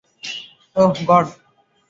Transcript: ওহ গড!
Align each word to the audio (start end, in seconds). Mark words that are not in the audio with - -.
ওহ 0.75 0.91
গড! 1.07 1.27